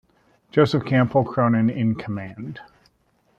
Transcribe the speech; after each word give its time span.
Joseph 0.49 0.83
Campbell 0.83 1.23
Cronin 1.23 1.69
in 1.69 1.93
command. 1.93 2.59